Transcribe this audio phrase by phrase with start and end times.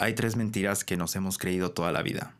[0.00, 2.36] Hay tres mentiras que nos hemos creído toda la vida.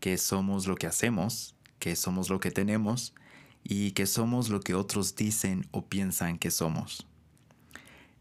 [0.00, 3.14] Que somos lo que hacemos, que somos lo que tenemos
[3.64, 7.06] y que somos lo que otros dicen o piensan que somos.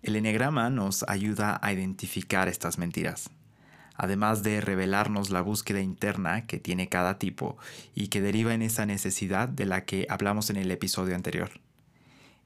[0.02, 3.30] El enegrama nos ayuda a identificar estas mentiras,
[3.96, 7.58] además de revelarnos la búsqueda interna que tiene cada tipo
[7.96, 11.52] y que deriva en esa necesidad de la que hablamos en el episodio anterior.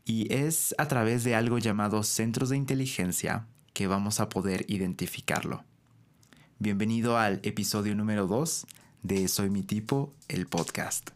[0.04, 5.63] Y es a través de algo llamado centros de inteligencia que vamos a poder identificarlo.
[6.60, 8.68] Bienvenido al episodio número 2
[9.02, 11.10] de Soy mi tipo, el podcast.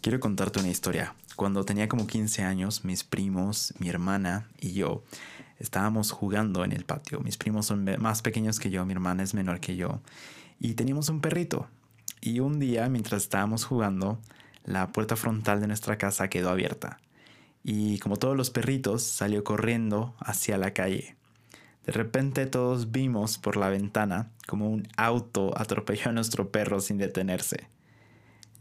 [0.00, 1.14] Quiero contarte una historia.
[1.34, 5.02] Cuando tenía como 15 años, mis primos, mi hermana y yo
[5.58, 7.20] estábamos jugando en el patio.
[7.20, 10.00] Mis primos son más pequeños que yo, mi hermana es menor que yo.
[10.60, 11.68] Y teníamos un perrito.
[12.20, 14.20] Y un día, mientras estábamos jugando,
[14.64, 16.98] la puerta frontal de nuestra casa quedó abierta
[17.68, 21.16] y como todos los perritos salió corriendo hacia la calle.
[21.84, 26.96] De repente todos vimos por la ventana como un auto atropelló a nuestro perro sin
[26.96, 27.66] detenerse.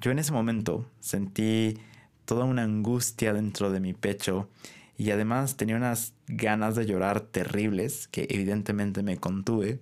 [0.02, 1.78] Yo en ese momento sentí
[2.26, 4.50] toda una angustia dentro de mi pecho
[4.98, 9.82] y además tenía unas ganas de llorar terribles que evidentemente me contuve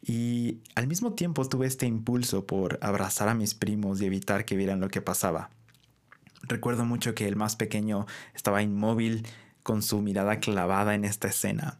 [0.00, 4.54] y al mismo tiempo tuve este impulso por abrazar a mis primos y evitar que
[4.54, 5.50] vieran lo que pasaba.
[6.42, 9.26] Recuerdo mucho que el más pequeño estaba inmóvil
[9.62, 11.78] con su mirada clavada en esta escena.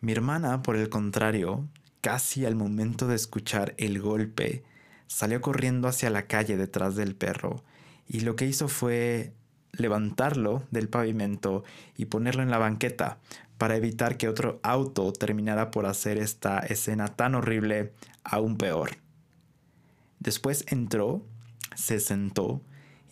[0.00, 1.68] Mi hermana, por el contrario,
[2.00, 4.64] casi al momento de escuchar el golpe,
[5.06, 7.62] salió corriendo hacia la calle detrás del perro
[8.08, 9.32] y lo que hizo fue
[9.72, 11.64] levantarlo del pavimento
[11.96, 13.18] y ponerlo en la banqueta
[13.58, 17.92] para evitar que otro auto terminara por hacer esta escena tan horrible
[18.24, 18.96] aún peor.
[20.18, 21.24] Después entró,
[21.74, 22.60] se sentó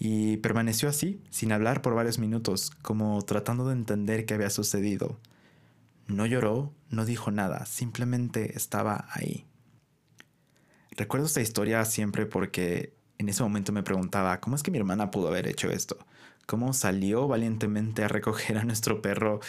[0.02, 5.20] y permaneció así, sin hablar por varios minutos, como tratando de entender qué había sucedido.
[6.06, 9.44] No lloró, no dijo nada, simplemente estaba ahí.
[10.96, 15.10] Recuerdo esta historia siempre porque en ese momento me preguntaba, ¿cómo es que mi hermana
[15.10, 15.98] pudo haber hecho esto?
[16.46, 19.40] ¿Cómo salió valientemente a recoger a nuestro perro?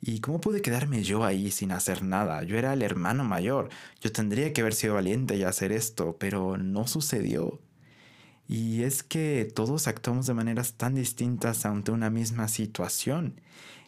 [0.00, 2.42] ¿Y cómo pude quedarme yo ahí sin hacer nada?
[2.44, 3.68] Yo era el hermano mayor,
[4.00, 7.60] yo tendría que haber sido valiente y hacer esto, pero no sucedió.
[8.48, 13.40] Y es que todos actuamos de maneras tan distintas ante una misma situación.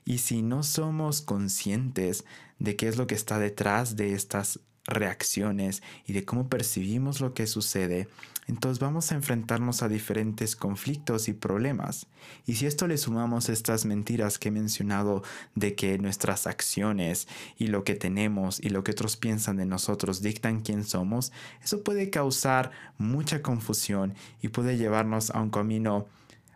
[0.04, 2.25] Y si no somos conscientes
[2.59, 7.34] de qué es lo que está detrás de estas reacciones y de cómo percibimos lo
[7.34, 8.08] que sucede,
[8.46, 12.08] entonces vamos a enfrentarnos a diferentes conflictos y problemas.
[12.46, 15.22] Y si esto le sumamos estas mentiras que he mencionado
[15.54, 20.20] de que nuestras acciones y lo que tenemos y lo que otros piensan de nosotros
[20.20, 21.32] dictan quién somos,
[21.62, 26.06] eso puede causar mucha confusión y puede llevarnos a un camino,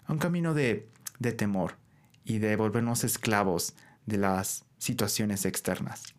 [0.07, 0.89] a un camino de,
[1.21, 1.77] de temor
[2.25, 3.75] y de volvernos esclavos
[4.07, 6.14] de las situaciones externas.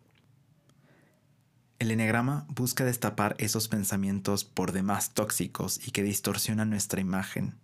[1.78, 7.54] El enegrama busca destapar esos pensamientos por demás tóxicos y que distorsionan nuestra imagen.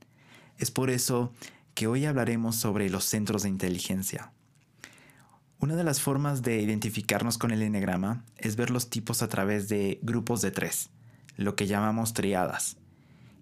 [0.58, 1.32] Es por eso
[1.74, 4.30] que hoy hablaremos sobre los centros de inteligencia.
[5.60, 9.68] Una de las formas de identificarnos con el enegrama es ver los tipos a través
[9.68, 10.90] de grupos de tres,
[11.36, 12.76] lo que llamamos triadas.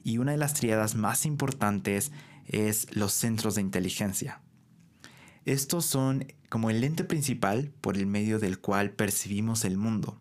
[0.04, 2.12] Y una de las triadas más importantes
[2.46, 4.40] es los centros de inteligencia.
[5.46, 10.20] Estos son como el lente principal por el medio del cual percibimos el mundo.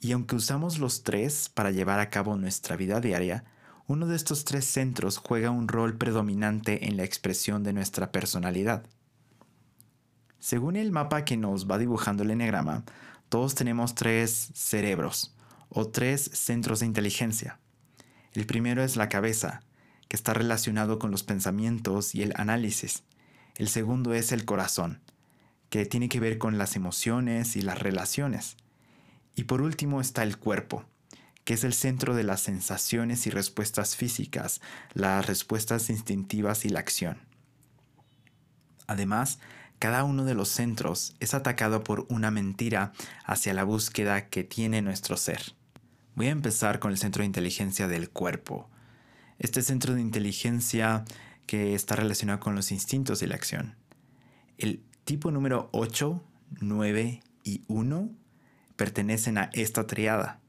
[0.00, 3.44] Y aunque usamos los tres para llevar a cabo nuestra vida diaria,
[3.86, 8.84] uno de estos tres centros juega un rol predominante en la expresión de nuestra personalidad.
[10.38, 12.84] Según el mapa que nos va dibujando el enegrama,
[13.28, 15.34] todos tenemos tres cerebros
[15.68, 17.58] o tres centros de inteligencia.
[18.32, 19.62] El primero es la cabeza,
[20.06, 23.02] que está relacionado con los pensamientos y el análisis.
[23.56, 25.00] El segundo es el corazón,
[25.70, 28.56] que tiene que ver con las emociones y las relaciones.
[29.38, 30.84] Y por último está el cuerpo,
[31.44, 34.60] que es el centro de las sensaciones y respuestas físicas,
[34.94, 37.18] las respuestas instintivas y la acción.
[38.88, 39.38] Además,
[39.78, 42.92] cada uno de los centros es atacado por una mentira
[43.24, 45.54] hacia la búsqueda que tiene nuestro ser.
[46.16, 48.68] Voy a empezar con el centro de inteligencia del cuerpo.
[49.38, 51.04] Este centro de inteligencia
[51.46, 53.76] que está relacionado con los instintos y la acción.
[54.56, 56.24] El tipo número 8,
[56.60, 58.10] 9 y 1
[58.78, 60.40] pertenecen a esta triada.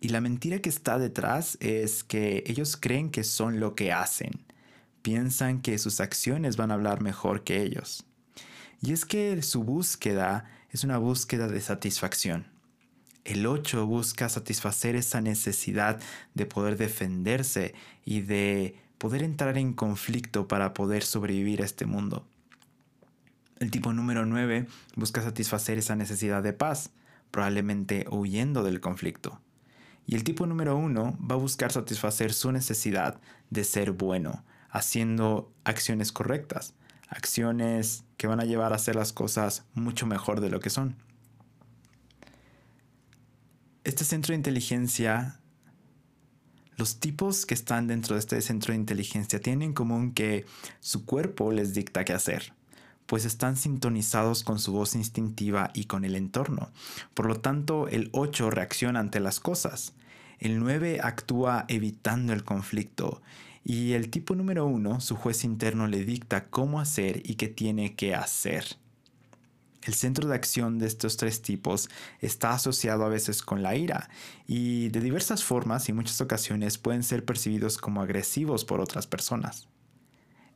[0.00, 4.32] Y la mentira que está detrás es que ellos creen que son lo que hacen.
[5.02, 8.06] Piensan que sus acciones van a hablar mejor que ellos.
[8.80, 12.46] Y es que su búsqueda es una búsqueda de satisfacción.
[13.24, 16.00] El 8 busca satisfacer esa necesidad
[16.32, 22.26] de poder defenderse y de poder entrar en conflicto para poder sobrevivir a este mundo.
[23.60, 24.66] El tipo número 9
[24.96, 26.90] busca satisfacer esa necesidad de paz,
[27.34, 29.40] probablemente huyendo del conflicto.
[30.06, 33.20] Y el tipo número 1 va a buscar satisfacer su necesidad
[33.50, 36.74] de ser bueno, haciendo acciones correctas,
[37.08, 40.94] acciones que van a llevar a hacer las cosas mucho mejor de lo que son.
[43.82, 45.40] Este centro de inteligencia,
[46.76, 50.46] los tipos que están dentro de este centro de inteligencia tienen en común que
[50.78, 52.54] su cuerpo les dicta qué hacer
[53.06, 56.70] pues están sintonizados con su voz instintiva y con el entorno.
[57.14, 59.92] Por lo tanto, el 8 reacciona ante las cosas.
[60.38, 63.22] El 9 actúa evitando el conflicto.
[63.64, 67.94] Y el tipo número 1, su juez interno le dicta cómo hacer y qué tiene
[67.94, 68.64] que hacer.
[69.82, 71.90] El centro de acción de estos tres tipos
[72.20, 74.08] está asociado a veces con la ira
[74.46, 79.68] y de diversas formas y muchas ocasiones pueden ser percibidos como agresivos por otras personas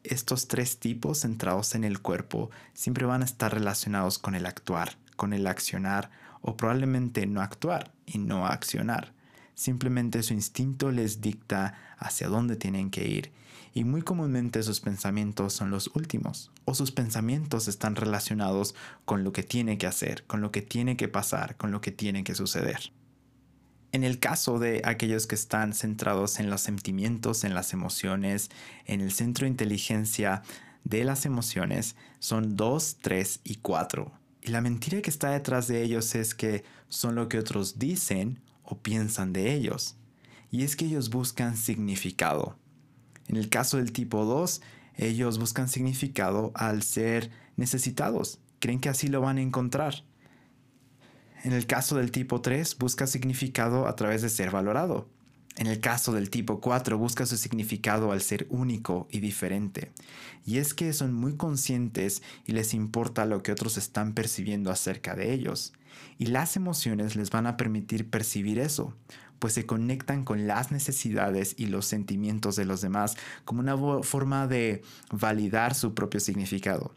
[0.09, 4.97] estos tres tipos centrados en el cuerpo siempre van a estar relacionados con el actuar,
[5.17, 6.11] con el accionar
[6.41, 9.13] o probablemente no actuar y no accionar.
[9.55, 13.33] Simplemente su instinto les dicta hacia dónde tienen que ir
[13.75, 18.75] y muy comúnmente sus pensamientos son los últimos o sus pensamientos están relacionados
[19.05, 21.93] con lo que tiene que hacer, con lo que tiene que pasar, con lo que
[21.93, 22.93] tiene que suceder.
[23.91, 28.51] En el caso de aquellos que están centrados en los sentimientos, en las emociones,
[28.85, 30.43] en el centro de inteligencia
[30.85, 34.13] de las emociones, son 2, 3 y 4.
[34.43, 38.41] Y la mentira que está detrás de ellos es que son lo que otros dicen
[38.63, 39.97] o piensan de ellos.
[40.51, 42.57] Y es que ellos buscan significado.
[43.27, 44.61] En el caso del tipo 2,
[44.97, 48.39] ellos buscan significado al ser necesitados.
[48.59, 50.05] Creen que así lo van a encontrar.
[51.45, 55.09] En el caso del tipo 3, busca significado a través de ser valorado.
[55.57, 59.93] En el caso del tipo 4, busca su significado al ser único y diferente.
[60.45, 65.15] Y es que son muy conscientes y les importa lo que otros están percibiendo acerca
[65.15, 65.73] de ellos.
[66.19, 68.95] Y las emociones les van a permitir percibir eso,
[69.39, 74.47] pues se conectan con las necesidades y los sentimientos de los demás como una forma
[74.49, 76.95] de validar su propio significado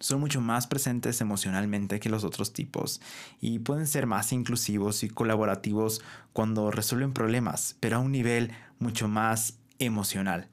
[0.00, 3.00] son mucho más presentes emocionalmente que los otros tipos
[3.40, 6.02] y pueden ser más inclusivos y colaborativos
[6.32, 10.48] cuando resuelven problemas, pero a un nivel mucho más emocional.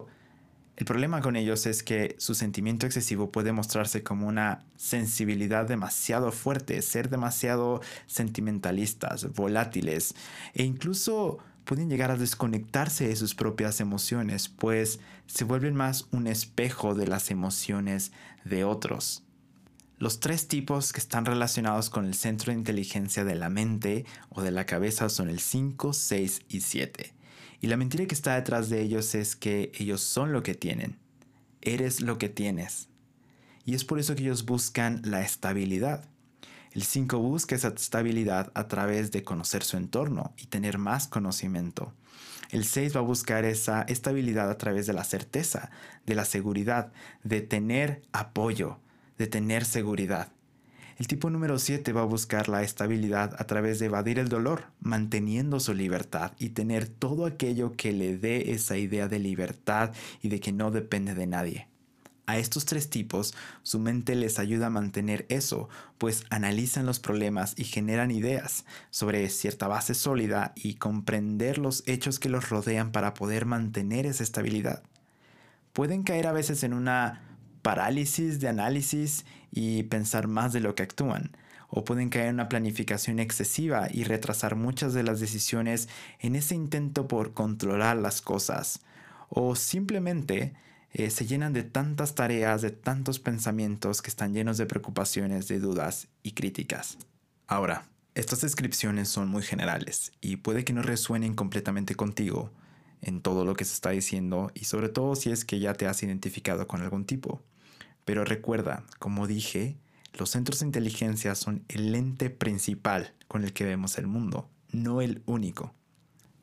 [0.75, 6.31] El problema con ellos es que su sentimiento excesivo puede mostrarse como una sensibilidad demasiado
[6.31, 10.13] fuerte, ser demasiado sentimentalistas, volátiles
[10.53, 16.27] e incluso pueden llegar a desconectarse de sus propias emociones, pues se vuelven más un
[16.27, 18.11] espejo de las emociones
[18.45, 19.26] de otros.
[19.99, 24.43] Los tres tipos que están relacionados con el centro de inteligencia de la mente o
[24.43, 27.13] de la cabeza son el 5, 6 y 7.
[27.61, 30.99] Y la mentira que está detrás de ellos es que ellos son lo que tienen.
[31.61, 32.89] Eres lo que tienes.
[33.65, 36.05] Y es por eso que ellos buscan la estabilidad.
[36.73, 41.91] El 5 busca esa estabilidad a través de conocer su entorno y tener más conocimiento.
[42.51, 45.71] El 6 va a buscar esa estabilidad a través de la certeza,
[46.05, 48.79] de la seguridad, de tener apoyo,
[49.17, 50.31] de tener seguridad.
[50.97, 54.65] El tipo número 7 va a buscar la estabilidad a través de evadir el dolor,
[54.79, 59.93] manteniendo su libertad y tener todo aquello que le dé esa idea de libertad
[60.23, 61.67] y de que no depende de nadie.
[62.25, 67.53] A estos tres tipos, su mente les ayuda a mantener eso, pues analizan los problemas
[67.57, 73.13] y generan ideas sobre cierta base sólida y comprender los hechos que los rodean para
[73.13, 74.83] poder mantener esa estabilidad.
[75.71, 77.26] Pueden caer a veces en una
[77.67, 81.35] parálisis de análisis y pensar más de lo que actúan,
[81.67, 85.89] o pueden caer en una planificación excesiva y retrasar muchas de las decisiones
[86.21, 88.79] en ese intento por controlar las cosas,
[89.27, 90.53] o simplemente
[90.93, 95.59] eh, se llenan de tantas tareas, de tantos pensamientos que están llenos de preocupaciones, de
[95.59, 96.97] dudas y críticas.
[97.47, 97.83] Ahora,
[98.15, 102.49] estas descripciones son muy generales y puede que no resuenen completamente contigo
[103.01, 105.85] en todo lo que se está diciendo y sobre todo si es que ya te
[105.85, 107.43] has identificado con algún tipo.
[108.07, 109.75] Pero recuerda, como dije,
[110.13, 115.01] los centros de inteligencia son el lente principal con el que vemos el mundo, no
[115.01, 115.73] el único.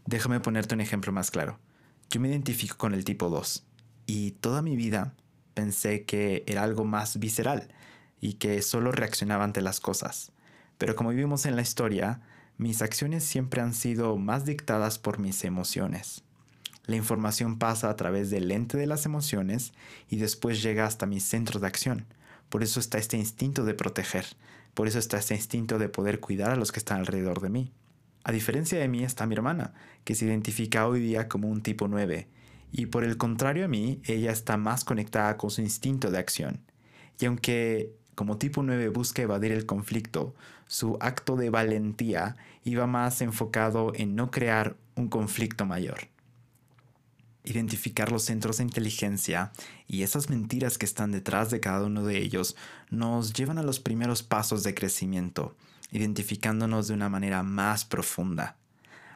[0.04, 1.58] Déjame ponerte un ejemplo más claro.
[2.10, 3.64] Yo me identifico con el tipo 2
[4.04, 5.14] y toda mi vida
[5.54, 7.68] pensé que era algo más visceral
[8.20, 10.32] y que solo reaccionaba ante las cosas.
[10.76, 12.20] Pero como vivimos en la historia,
[12.58, 16.24] mis acciones siempre han sido más dictadas por mis emociones.
[16.86, 19.72] La información pasa a través del lente de las emociones
[20.10, 22.06] y después llega hasta mi centro de acción.
[22.50, 24.26] Por eso está este instinto de proteger.
[24.74, 27.72] Por eso está este instinto de poder cuidar a los que están alrededor de mí.
[28.22, 29.72] A diferencia de mí está mi hermana,
[30.04, 32.28] que se identifica hoy día como un tipo 9.
[32.72, 36.60] Y por el contrario a mí, ella está más conectada con su instinto de acción.
[37.20, 40.34] Y aunque como tipo 9 busca evadir el conflicto,
[40.66, 46.13] su acto de valentía iba más enfocado en no crear un conflicto mayor.
[47.44, 49.52] Identificar los centros de inteligencia
[49.86, 52.56] y esas mentiras que están detrás de cada uno de ellos
[52.90, 55.54] nos llevan a los primeros pasos de crecimiento,
[55.92, 58.56] identificándonos de una manera más profunda.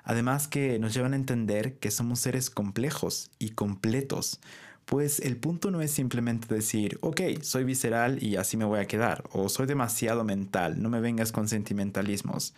[0.04, 4.40] Además que nos llevan a entender que somos seres complejos y completos,
[4.84, 8.86] pues el punto no es simplemente decir, ok, soy visceral y así me voy a
[8.86, 12.54] quedar, o soy demasiado mental, no me vengas con sentimentalismos.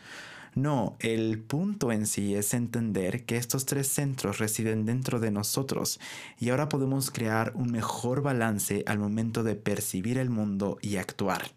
[0.55, 6.01] No, el punto en sí es entender que estos tres centros residen dentro de nosotros
[6.39, 11.53] y ahora podemos crear un mejor balance al momento de percibir el mundo y actuar.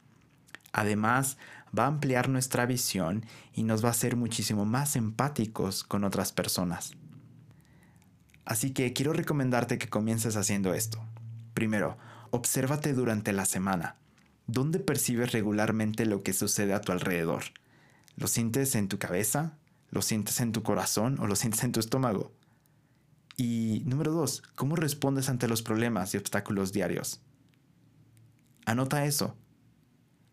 [0.73, 1.37] Además,
[1.77, 6.31] va a ampliar nuestra visión y nos va a hacer muchísimo más empáticos con otras
[6.31, 6.93] personas.
[8.45, 11.03] Así que quiero recomendarte que comiences haciendo esto.
[11.53, 11.97] Primero,
[12.29, 13.95] obsérvate durante la semana.
[14.45, 17.43] ¿Dónde percibes regularmente lo que sucede a tu alrededor?
[18.15, 19.57] ¿Lo sientes en tu cabeza?
[19.89, 22.31] ¿Lo sientes en tu corazón o lo sientes en tu estómago?
[23.35, 27.21] Y número dos, ¿cómo respondes ante los problemas y obstáculos diarios?
[28.65, 29.35] Anota eso.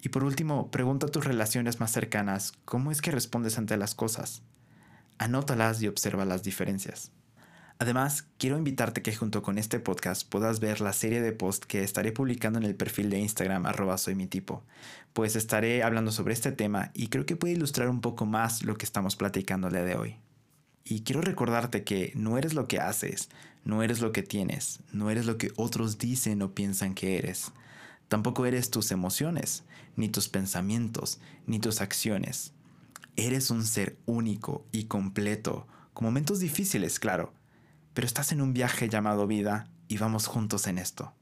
[0.02, 3.94] Y por último, pregunta a tus relaciones más cercanas cómo es que respondes ante las
[3.94, 4.42] cosas.
[5.18, 7.12] Anótalas y observa las diferencias.
[7.80, 11.82] Además, quiero invitarte que junto con este podcast puedas ver la serie de posts que
[11.82, 14.62] estaré publicando en el perfil de Instagram arroba soy mi tipo,
[15.14, 18.76] pues estaré hablando sobre este tema y creo que puede ilustrar un poco más lo
[18.76, 20.16] que estamos platicando el día de hoy.
[20.84, 23.30] Y quiero recordarte que no eres lo que haces,
[23.64, 27.50] no eres lo que tienes, no eres lo que otros dicen o piensan que eres.
[28.08, 29.64] Tampoco eres tus emociones,
[29.96, 32.52] ni tus pensamientos, ni tus acciones.
[33.16, 37.32] Eres un ser único y completo, con momentos difíciles, claro,
[37.94, 41.12] pero estás en un viaje llamado vida y vamos juntos en esto.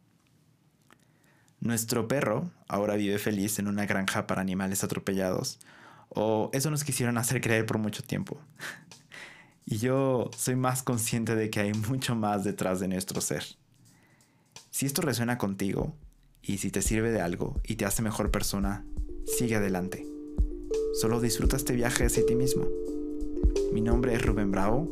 [1.61, 5.59] Nuestro perro ahora vive feliz en una granja para animales atropellados,
[6.09, 8.41] o eso nos quisieron hacer creer por mucho tiempo.
[9.67, 13.45] y yo soy más consciente de que hay mucho más detrás de nuestro ser.
[14.71, 15.97] Si esto resuena contigo,
[16.43, 18.85] y si te sirve de algo y te hace mejor persona,
[19.27, 20.07] sigue adelante.
[21.01, 22.67] Solo disfruta este viaje hacia ti mismo.
[23.73, 24.91] Mi nombre es Rubén Bravo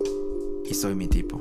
[0.69, 1.41] y soy mi tipo.